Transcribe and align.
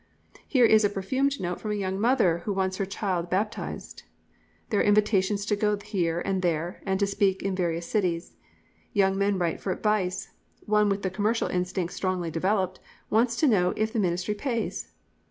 Here 0.47 0.65
is 0.65 0.83
a 0.83 0.89
perfumed 0.89 1.39
note 1.39 1.61
from 1.61 1.69
a 1.69 1.75
young 1.75 1.99
mother 1.99 2.39
who 2.39 2.53
wants 2.53 2.77
her 2.77 2.87
child 2.87 3.29
baptised. 3.29 4.01
There 4.71 4.79
are 4.79 4.83
invitations 4.83 5.45
to 5.45 5.55
go 5.55 5.77
here 5.77 6.19
and 6.21 6.41
there, 6.41 6.81
and 6.87 6.99
to 6.99 7.05
speak 7.05 7.43
in 7.43 7.53
various 7.55 7.85
cities. 7.85 8.33
Young 8.93 9.15
men 9.15 9.37
write 9.37 9.61
for 9.61 9.71
advice: 9.71 10.31
One 10.65 10.89
with 10.89 11.03
the 11.03 11.11
commercial 11.11 11.49
instinct 11.49 11.93
strongly 11.93 12.31
developed, 12.31 12.79
wants 13.11 13.35
to 13.41 13.47
know 13.47 13.73
if 13.77 13.93
the 13.93 13.99
ministry 13.99 14.33
pays? 14.33 14.91